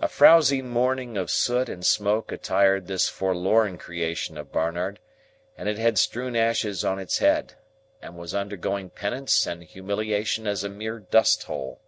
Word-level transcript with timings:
A 0.00 0.06
frowzy 0.06 0.60
mourning 0.60 1.16
of 1.16 1.30
soot 1.30 1.70
and 1.70 1.82
smoke 1.82 2.30
attired 2.30 2.88
this 2.88 3.08
forlorn 3.08 3.78
creation 3.78 4.36
of 4.36 4.52
Barnard, 4.52 5.00
and 5.56 5.66
it 5.66 5.78
had 5.78 5.96
strewn 5.96 6.36
ashes 6.36 6.84
on 6.84 6.98
its 6.98 7.20
head, 7.20 7.54
and 8.02 8.18
was 8.18 8.34
undergoing 8.34 8.90
penance 8.90 9.46
and 9.46 9.64
humiliation 9.64 10.46
as 10.46 10.62
a 10.62 10.68
mere 10.68 10.98
dust 10.98 11.44
hole. 11.44 11.80